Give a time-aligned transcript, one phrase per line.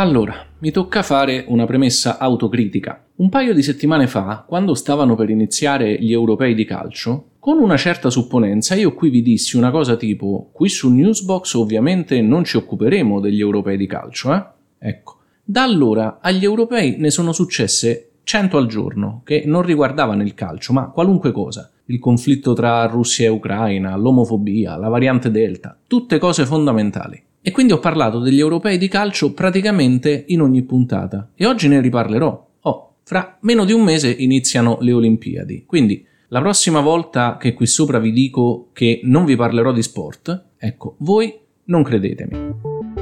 [0.00, 3.04] Allora, mi tocca fare una premessa autocritica.
[3.16, 7.76] Un paio di settimane fa, quando stavano per iniziare gli europei di calcio, con una
[7.76, 12.56] certa supponenza io qui vi dissi una cosa tipo qui su Newsbox ovviamente non ci
[12.56, 14.42] occuperemo degli europei di calcio, eh?
[14.78, 20.32] Ecco, da allora agli europei ne sono successe 100 al giorno, che non riguardavano il
[20.32, 21.70] calcio, ma qualunque cosa.
[21.86, 27.22] Il conflitto tra Russia e Ucraina, l'omofobia, la variante Delta, tutte cose fondamentali.
[27.42, 31.30] E quindi ho parlato degli europei di calcio praticamente in ogni puntata.
[31.34, 32.48] E oggi ne riparlerò.
[32.60, 35.64] Oh, fra meno di un mese iniziano le Olimpiadi.
[35.66, 40.48] Quindi la prossima volta che qui sopra vi dico che non vi parlerò di sport,
[40.58, 42.99] ecco, voi non credetemi.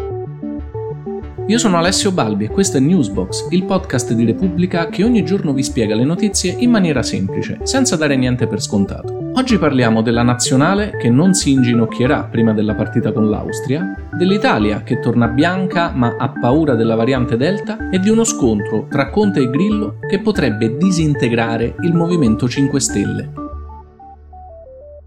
[1.49, 5.55] Io sono Alessio Balbi e questo è Newsbox, il podcast di Repubblica che ogni giorno
[5.55, 9.31] vi spiega le notizie in maniera semplice, senza dare niente per scontato.
[9.33, 15.01] Oggi parliamo della nazionale che non si inginocchierà prima della partita con l'Austria, dell'Italia che
[15.01, 19.49] torna bianca ma ha paura della variante Delta e di uno scontro tra Conte e
[19.49, 23.48] Grillo che potrebbe disintegrare il Movimento 5 Stelle.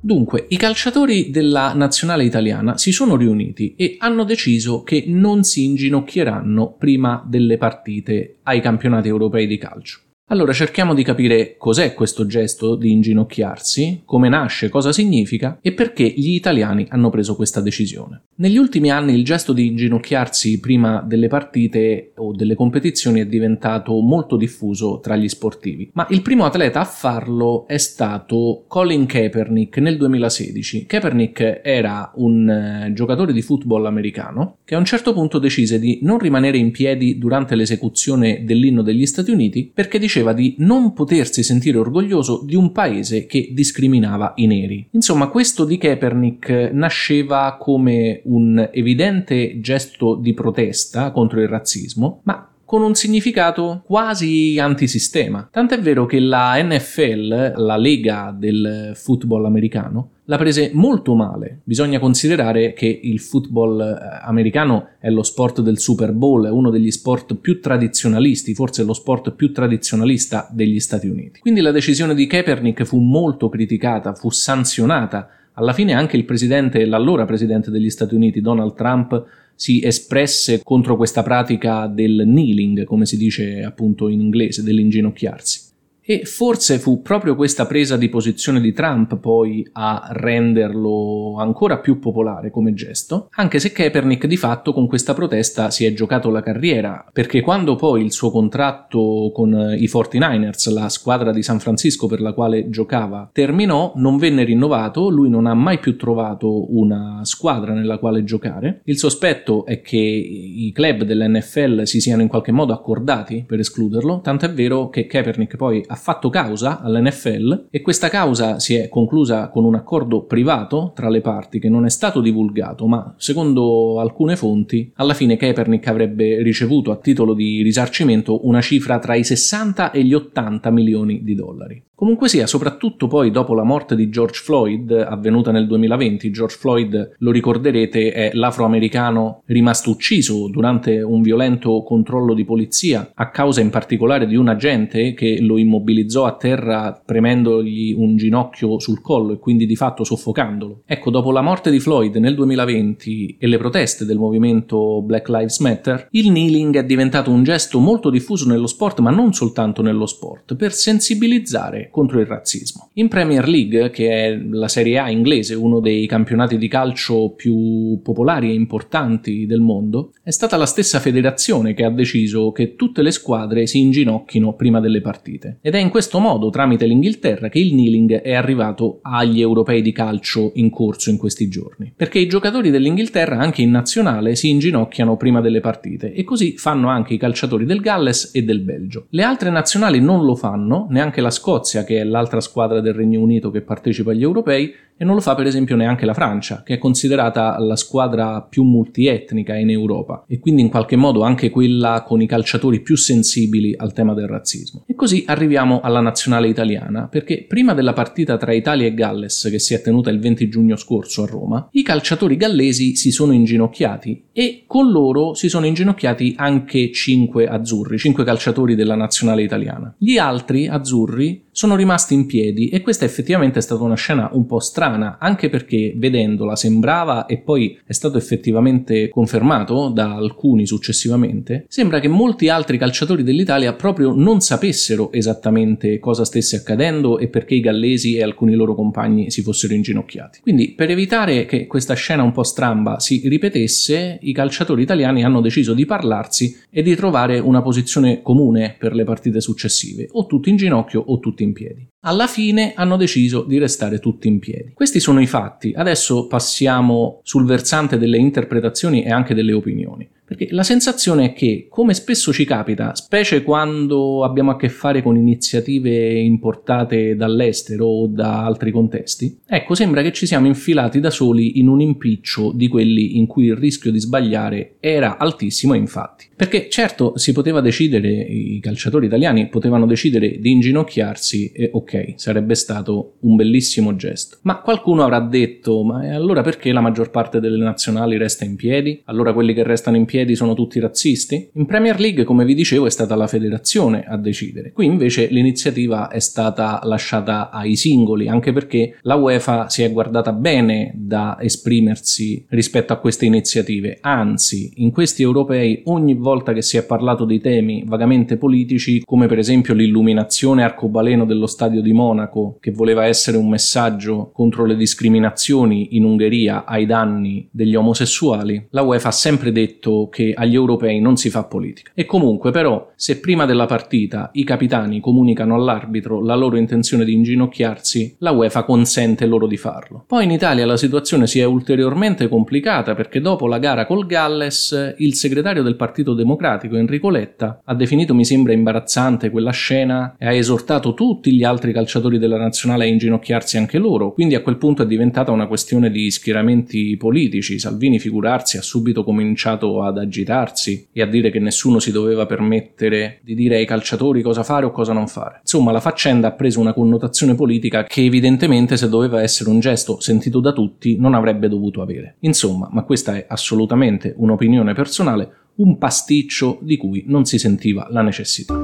[0.03, 5.63] Dunque, i calciatori della nazionale italiana si sono riuniti e hanno deciso che non si
[5.63, 9.99] inginocchieranno prima delle partite ai campionati europei di calcio.
[10.31, 16.05] Allora cerchiamo di capire cos'è questo gesto di inginocchiarsi, come nasce, cosa significa e perché
[16.05, 18.21] gli italiani hanno preso questa decisione.
[18.35, 23.99] Negli ultimi anni il gesto di inginocchiarsi prima delle partite o delle competizioni è diventato
[23.99, 29.79] molto diffuso tra gli sportivi, ma il primo atleta a farlo è stato Colin Kaepernick
[29.79, 30.85] nel 2016.
[30.85, 35.99] Kaepernick era un eh, giocatore di football americano che a un certo punto decise di
[36.03, 40.93] non rimanere in piedi durante l'esecuzione dell'inno degli Stati Uniti perché diceva diceva di non
[40.93, 44.87] potersi sentire orgoglioso di un paese che discriminava i neri.
[44.91, 52.50] Insomma, questo di Kaepernick nasceva come un evidente gesto di protesta contro il razzismo, ma
[52.71, 55.45] con un significato quasi antisistema.
[55.51, 61.59] Tant'è vero che la NFL, la lega del football americano, la prese molto male.
[61.65, 66.69] Bisogna considerare che il football eh, americano è lo sport del Super Bowl, è uno
[66.69, 71.41] degli sport più tradizionalisti, forse lo sport più tradizionalista degli Stati Uniti.
[71.41, 75.27] Quindi la decisione di Kaepernick fu molto criticata, fu sanzionata.
[75.53, 80.95] Alla fine anche il presidente, l'allora presidente degli Stati Uniti, Donald Trump, si espresse contro
[80.95, 85.60] questa pratica del kneeling, come si dice appunto in inglese, dell'inginocchiarsi.
[86.03, 91.99] E forse fu proprio questa presa di posizione di Trump poi a renderlo ancora più
[91.99, 96.41] popolare come gesto, anche se Kaepernick di fatto con questa protesta si è giocato la
[96.41, 102.07] carriera, perché quando poi il suo contratto con i 49ers, la squadra di San Francisco
[102.07, 107.19] per la quale giocava, terminò, non venne rinnovato, lui non ha mai più trovato una
[107.23, 108.81] squadra nella quale giocare.
[108.85, 114.21] Il sospetto è che i club dell'NFL si siano in qualche modo accordati per escluderlo,
[114.21, 118.87] tanto è vero che Kaepernick poi ha fatto causa all'NFL e questa causa si è
[118.87, 123.99] conclusa con un accordo privato tra le parti che non è stato divulgato, ma secondo
[123.99, 129.25] alcune fonti alla fine Kaepernick avrebbe ricevuto a titolo di risarcimento una cifra tra i
[129.25, 131.83] 60 e gli 80 milioni di dollari.
[132.01, 137.11] Comunque sia, soprattutto poi dopo la morte di George Floyd, avvenuta nel 2020, George Floyd,
[137.19, 143.69] lo ricorderete, è l'afroamericano rimasto ucciso durante un violento controllo di polizia, a causa in
[143.69, 149.37] particolare di un agente che lo immobilizzò a terra premendogli un ginocchio sul collo e
[149.37, 150.81] quindi di fatto soffocandolo.
[150.87, 155.59] Ecco, dopo la morte di Floyd nel 2020 e le proteste del movimento Black Lives
[155.59, 160.07] Matter, il kneeling è diventato un gesto molto diffuso nello sport, ma non soltanto nello
[160.07, 162.89] sport, per sensibilizzare contro il razzismo.
[162.93, 167.99] In Premier League, che è la Serie A inglese, uno dei campionati di calcio più
[168.01, 173.01] popolari e importanti del mondo, è stata la stessa federazione che ha deciso che tutte
[173.01, 175.57] le squadre si inginocchino prima delle partite.
[175.61, 179.91] Ed è in questo modo, tramite l'Inghilterra, che il kneeling è arrivato agli europei di
[179.91, 181.93] calcio in corso in questi giorni.
[181.95, 186.87] Perché i giocatori dell'Inghilterra, anche in nazionale, si inginocchiano prima delle partite e così fanno
[186.89, 189.07] anche i calciatori del Galles e del Belgio.
[189.09, 193.21] Le altre nazionali non lo fanno, neanche la Scozia che è l'altra squadra del Regno
[193.21, 196.75] Unito che partecipa agli europei, e non lo fa per esempio neanche la Francia, che
[196.75, 202.03] è considerata la squadra più multietnica in Europa e quindi in qualche modo anche quella
[202.05, 204.83] con i calciatori più sensibili al tema del razzismo.
[204.85, 209.57] E così arriviamo alla nazionale italiana, perché prima della partita tra Italia e Galles, che
[209.57, 214.25] si è tenuta il 20 giugno scorso a Roma, i calciatori gallesi si sono inginocchiati
[214.31, 219.95] e con loro si sono inginocchiati anche 5 azzurri, 5 calciatori della nazionale italiana.
[219.97, 224.47] Gli altri azzurri sono rimasti in piedi e questa effettivamente è stata una scena un
[224.47, 231.65] po' strana anche perché vedendola sembrava, e poi è stato effettivamente confermato da alcuni successivamente,
[231.67, 237.53] sembra che molti altri calciatori dell'Italia proprio non sapessero esattamente cosa stesse accadendo e perché
[237.53, 240.39] i gallesi e alcuni loro compagni si fossero inginocchiati.
[240.41, 245.41] Quindi, per evitare che questa scena un po' stramba si ripetesse, i calciatori italiani hanno
[245.41, 250.49] deciso di parlarsi e di trovare una posizione comune per le partite successive, o tutti
[250.49, 251.87] in ginocchio o tutti in piedi.
[252.03, 254.71] Alla fine hanno deciso di restare tutti in piedi.
[254.73, 260.09] Questi sono i fatti, adesso passiamo sul versante delle interpretazioni e anche delle opinioni.
[260.31, 265.01] Perché la sensazione è che, come spesso ci capita, specie quando abbiamo a che fare
[265.01, 271.09] con iniziative importate dall'estero o da altri contesti, ecco, sembra che ci siamo infilati da
[271.09, 276.29] soli in un impiccio di quelli in cui il rischio di sbagliare era altissimo, infatti.
[276.41, 282.55] Perché certo si poteva decidere, i calciatori italiani potevano decidere di inginocchiarsi e ok, sarebbe
[282.55, 284.37] stato un bellissimo gesto.
[284.41, 289.03] Ma qualcuno avrà detto, ma allora perché la maggior parte delle nazionali resta in piedi?
[289.05, 291.51] Allora quelli che restano in piedi sono tutti razzisti?
[291.53, 294.71] In Premier League, come vi dicevo, è stata la federazione a decidere.
[294.71, 300.33] Qui invece l'iniziativa è stata lasciata ai singoli, anche perché la UEFA si è guardata
[300.33, 303.99] bene da esprimersi rispetto a queste iniziative.
[304.01, 309.27] Anzi, in questi europei ogni volta che si è parlato di temi vagamente politici, come
[309.27, 314.75] per esempio l'illuminazione arcobaleno dello stadio di Monaco, che voleva essere un messaggio contro le
[314.75, 320.99] discriminazioni in Ungheria ai danni degli omosessuali, la UEFA ha sempre detto che agli europei
[321.01, 321.91] non si fa politica.
[321.93, 327.13] E comunque però, se prima della partita i capitani comunicano all'arbitro la loro intenzione di
[327.13, 330.05] inginocchiarsi, la UEFA consente loro di farlo.
[330.07, 334.95] Poi in Italia la situazione si è ulteriormente complicata perché dopo la gara col Galles
[334.97, 340.27] il segretario del Partito Democratico Enrico Letta ha definito mi sembra imbarazzante quella scena e
[340.27, 344.57] ha esortato tutti gli altri calciatori della nazionale a inginocchiarsi anche loro, quindi a quel
[344.57, 347.57] punto è diventata una questione di schieramenti politici.
[347.57, 353.19] Salvini figurarsi ha subito cominciato ad agitarsi e a dire che nessuno si doveva permettere
[353.23, 355.39] di dire ai calciatori cosa fare o cosa non fare.
[355.41, 359.99] Insomma, la faccenda ha preso una connotazione politica che evidentemente se doveva essere un gesto
[359.99, 362.17] sentito da tutti non avrebbe dovuto avere.
[362.19, 368.01] Insomma, ma questa è assolutamente un'opinione personale, un pasticcio di cui non si sentiva la
[368.01, 368.59] necessità.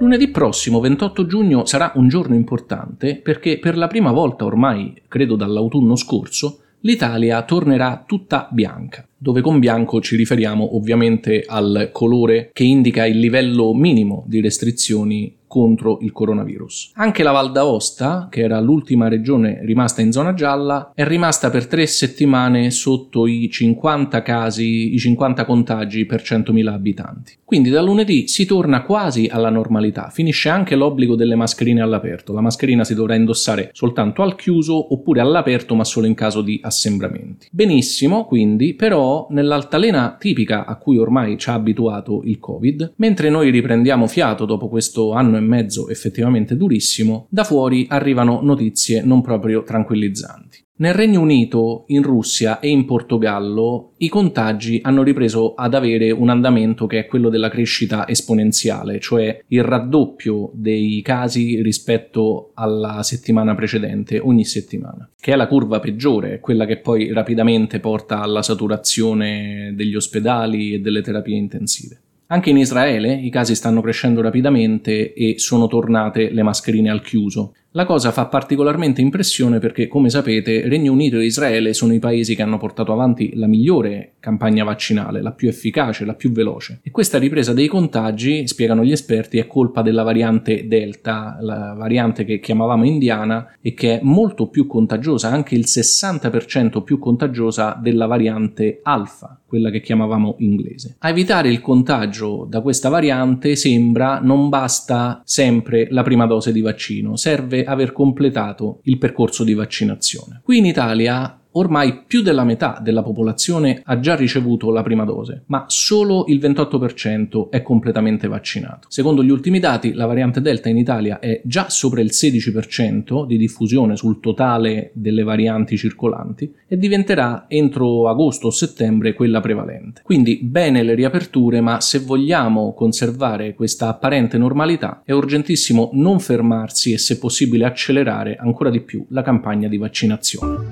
[0.00, 5.36] Lunedì prossimo, 28 giugno, sarà un giorno importante perché per la prima volta ormai, credo
[5.36, 12.64] dall'autunno scorso, l'Italia tornerà tutta bianca dove con bianco ci riferiamo ovviamente al colore che
[12.64, 16.92] indica il livello minimo di restrizioni contro il coronavirus.
[16.94, 21.66] Anche la Val d'Aosta, che era l'ultima regione rimasta in zona gialla, è rimasta per
[21.66, 27.38] tre settimane sotto i 50 casi, i 50 contagi per 100.000 abitanti.
[27.44, 32.32] Quindi da lunedì si torna quasi alla normalità, finisce anche l'obbligo delle mascherine all'aperto.
[32.32, 36.60] La mascherina si dovrà indossare soltanto al chiuso oppure all'aperto, ma solo in caso di
[36.62, 37.48] assembramenti.
[37.50, 43.50] Benissimo, quindi, però nell'altalena tipica a cui ormai ci ha abituato il Covid, mentre noi
[43.50, 50.64] riprendiamo fiato dopo questo anno mezzo effettivamente durissimo, da fuori arrivano notizie non proprio tranquillizzanti.
[50.80, 56.30] Nel Regno Unito, in Russia e in Portogallo i contagi hanno ripreso ad avere un
[56.30, 63.54] andamento che è quello della crescita esponenziale, cioè il raddoppio dei casi rispetto alla settimana
[63.54, 69.74] precedente ogni settimana, che è la curva peggiore, quella che poi rapidamente porta alla saturazione
[69.76, 72.00] degli ospedali e delle terapie intensive.
[72.32, 77.54] Anche in Israele i casi stanno crescendo rapidamente e sono tornate le mascherine al chiuso.
[77.72, 82.34] La cosa fa particolarmente impressione perché, come sapete, Regno Unito e Israele sono i paesi
[82.34, 86.80] che hanno portato avanti la migliore campagna vaccinale, la più efficace, la più veloce.
[86.82, 92.24] E questa ripresa dei contagi, spiegano gli esperti, è colpa della variante Delta, la variante
[92.24, 98.06] che chiamavamo indiana e che è molto più contagiosa, anche il 60% più contagiosa della
[98.06, 100.96] variante Alfa, quella che chiamavamo inglese.
[100.98, 106.62] A evitare il contagio da questa variante sembra non basta sempre la prima dose di
[106.62, 110.40] vaccino, serve aver completato il percorso di vaccinazione.
[110.42, 115.44] Qui in Italia ormai più della metà della popolazione ha già ricevuto la prima dose,
[115.46, 118.86] ma solo il 28% è completamente vaccinato.
[118.88, 123.36] Secondo gli ultimi dati, la variante Delta in Italia è già sopra il 16% di
[123.36, 130.02] diffusione sul totale delle varianti circolanti e diventerà entro agosto o settembre quella prevalente.
[130.04, 136.92] Quindi bene le riaperture, ma se vogliamo conservare questa apparente normalità è urgentissimo non fermarsi
[136.92, 140.69] e se possibile accelerare ancora di più la campagna di vaccinazione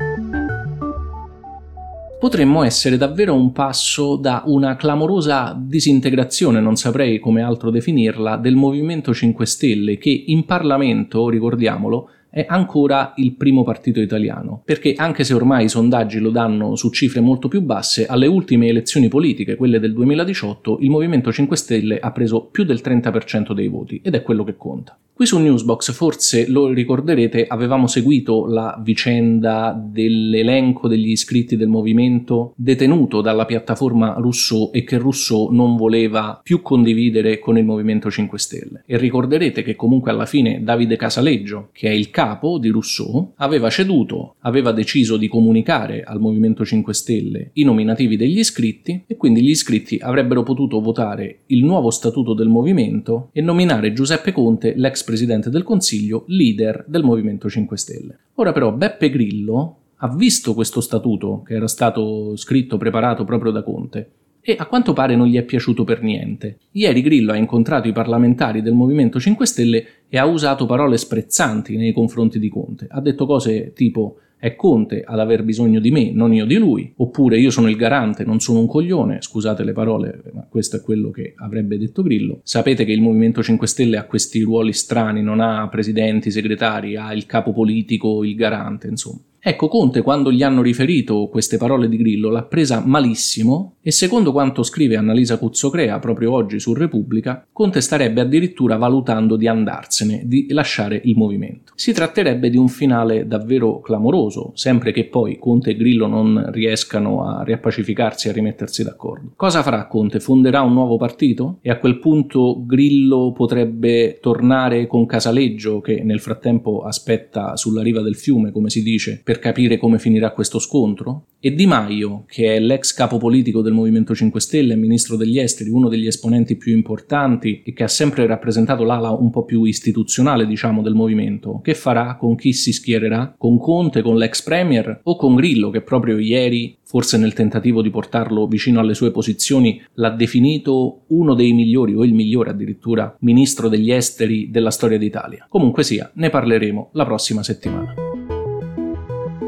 [2.18, 8.56] potremmo essere davvero un passo da una clamorosa disintegrazione, non saprei come altro definirla, del
[8.56, 15.24] Movimento 5 Stelle che in Parlamento, ricordiamolo, è ancora il primo partito italiano, perché anche
[15.24, 19.56] se ormai i sondaggi lo danno su cifre molto più basse, alle ultime elezioni politiche,
[19.56, 24.14] quelle del 2018, il Movimento 5 Stelle ha preso più del 30% dei voti ed
[24.14, 24.98] è quello che conta.
[25.18, 32.52] Qui su Newsbox, forse lo ricorderete, avevamo seguito la vicenda dell'elenco degli iscritti del movimento
[32.54, 38.38] detenuto dalla piattaforma Rousseau e che Rousseau non voleva più condividere con il Movimento 5
[38.38, 38.84] Stelle.
[38.86, 43.70] E ricorderete che comunque alla fine Davide Casaleggio, che è il capo di Rousseau, aveva
[43.70, 49.42] ceduto, aveva deciso di comunicare al Movimento 5 Stelle i nominativi degli iscritti e quindi
[49.42, 55.06] gli iscritti avrebbero potuto votare il nuovo statuto del movimento e nominare Giuseppe Conte, l'ex
[55.08, 58.18] presidente del Consiglio, leader del Movimento 5 Stelle.
[58.34, 63.62] Ora però Beppe Grillo ha visto questo statuto che era stato scritto, preparato proprio da
[63.62, 64.10] Conte
[64.42, 66.58] e a quanto pare non gli è piaciuto per niente.
[66.72, 71.78] Ieri Grillo ha incontrato i parlamentari del Movimento 5 Stelle e ha usato parole sprezzanti
[71.78, 72.86] nei confronti di Conte.
[72.90, 76.92] Ha detto cose tipo è Conte ad aver bisogno di me, non io di lui,
[76.96, 80.80] oppure io sono il garante, non sono un coglione, scusate le parole, ma questo è
[80.80, 82.40] quello che avrebbe detto Grillo.
[82.44, 87.12] Sapete che il Movimento 5 Stelle ha questi ruoli strani, non ha presidenti, segretari, ha
[87.12, 89.20] il capo politico, il garante, insomma.
[89.40, 94.32] Ecco, Conte quando gli hanno riferito queste parole di Grillo l'ha presa malissimo e secondo
[94.32, 100.48] quanto scrive Annalisa Cuzzocrea proprio oggi su Repubblica, Conte starebbe addirittura valutando di andarsene, di
[100.50, 101.72] lasciare il movimento.
[101.76, 107.24] Si tratterebbe di un finale davvero clamoroso, sempre che poi Conte e Grillo non riescano
[107.24, 109.32] a riappacificarsi e a rimettersi d'accordo.
[109.36, 110.20] Cosa farà Conte?
[110.20, 111.58] Fonderà un nuovo partito?
[111.62, 118.02] E a quel punto Grillo potrebbe tornare con Casaleggio, che nel frattempo aspetta sulla riva
[118.02, 121.26] del fiume, come si dice, per capire come finirà questo scontro?
[121.38, 125.68] E Di Maio, che è l'ex capo politico del Movimento 5 Stelle, ministro degli esteri,
[125.68, 130.46] uno degli esponenti più importanti e che ha sempre rappresentato l'ala un po' più istituzionale,
[130.46, 132.16] diciamo, del movimento, che farà?
[132.16, 133.34] Con chi si schiererà?
[133.36, 137.90] Con Conte, con l'ex premier o con Grillo, che proprio ieri, forse nel tentativo di
[137.90, 143.68] portarlo vicino alle sue posizioni, l'ha definito uno dei migliori o il migliore addirittura ministro
[143.68, 145.44] degli esteri della storia d'Italia.
[145.50, 148.07] Comunque sia, ne parleremo la prossima settimana.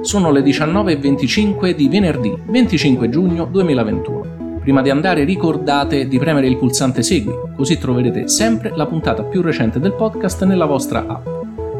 [0.02, 4.59] Sono le 19.25 di venerdì 25 giugno 2021.
[4.61, 9.42] Prima di andare ricordate di premere il pulsante Segui, così troverete sempre la puntata più
[9.42, 11.26] recente del podcast nella vostra app.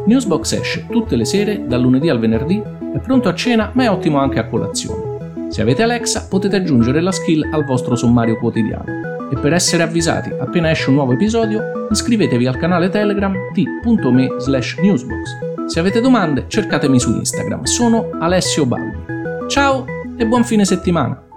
[0.05, 3.91] Newsbox esce tutte le sere, dal lunedì al venerdì, è pronto a cena ma è
[3.91, 5.49] ottimo anche a colazione.
[5.49, 9.29] Se avete Alexa potete aggiungere la skill al vostro sommario quotidiano.
[9.33, 14.77] E per essere avvisati appena esce un nuovo episodio, iscrivetevi al canale Telegram t.me slash
[14.79, 19.47] newsbox se avete domande cercatemi su Instagram, sono Alessio Balbi.
[19.47, 19.85] Ciao
[20.19, 21.30] e buon fine settimana!